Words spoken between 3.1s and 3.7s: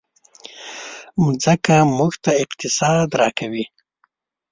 راکوي.